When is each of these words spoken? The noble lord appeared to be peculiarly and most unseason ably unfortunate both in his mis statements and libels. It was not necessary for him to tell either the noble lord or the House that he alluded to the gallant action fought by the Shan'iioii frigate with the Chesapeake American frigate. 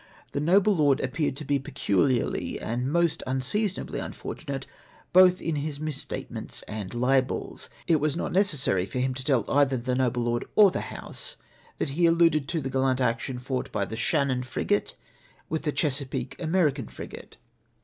The 0.31 0.39
noble 0.39 0.75
lord 0.75 0.99
appeared 0.99 1.35
to 1.37 1.45
be 1.45 1.59
peculiarly 1.59 2.59
and 2.59 2.91
most 2.91 3.21
unseason 3.27 3.81
ably 3.81 3.99
unfortunate 3.99 4.65
both 5.13 5.39
in 5.39 5.57
his 5.57 5.79
mis 5.79 5.97
statements 5.97 6.63
and 6.63 6.91
libels. 6.95 7.69
It 7.85 7.97
was 7.99 8.17
not 8.17 8.31
necessary 8.31 8.87
for 8.87 8.97
him 8.97 9.13
to 9.13 9.23
tell 9.23 9.45
either 9.47 9.77
the 9.77 9.93
noble 9.93 10.23
lord 10.23 10.45
or 10.55 10.71
the 10.71 10.81
House 10.81 11.35
that 11.77 11.89
he 11.89 12.07
alluded 12.07 12.47
to 12.47 12.61
the 12.61 12.71
gallant 12.71 12.99
action 12.99 13.37
fought 13.37 13.71
by 13.71 13.85
the 13.85 13.95
Shan'iioii 13.95 14.43
frigate 14.43 14.95
with 15.49 15.61
the 15.65 15.71
Chesapeake 15.71 16.35
American 16.41 16.87
frigate. 16.87 17.37